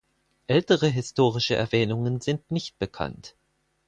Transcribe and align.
Ältere 0.47 0.87
historische 0.87 1.55
Erwähnungen 1.55 2.21
sind 2.21 2.49
nicht 2.49 2.79
bekannt. 2.79 3.35